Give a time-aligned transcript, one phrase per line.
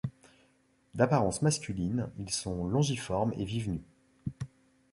[0.95, 3.83] D'apparence masculine, ils sont longiformes et vivent nus.